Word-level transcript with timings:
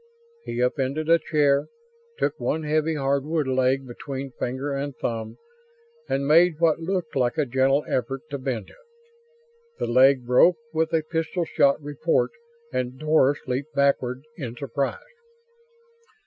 He 0.43 0.63
upended 0.63 1.09
a 1.09 1.19
chair, 1.19 1.67
took 2.17 2.39
one 2.39 2.63
heavy 2.63 2.95
hardwood 2.95 3.47
leg 3.47 3.85
between 3.85 4.31
finger 4.31 4.73
and 4.73 4.97
thumb 4.97 5.37
and 6.09 6.25
made 6.25 6.59
what 6.59 6.79
looked 6.79 7.15
like 7.15 7.37
a 7.37 7.45
gentle 7.45 7.85
effort 7.87 8.23
to 8.31 8.39
bend 8.39 8.71
it. 8.71 9.77
The 9.77 9.85
leg 9.85 10.25
broke 10.25 10.57
with 10.73 10.91
a 10.91 11.03
pistol 11.03 11.45
sharp 11.45 11.77
report 11.81 12.31
and 12.73 12.97
Doris 12.97 13.41
leaped 13.45 13.75
backward 13.75 14.23
in 14.35 14.55
surprise. 14.55 15.01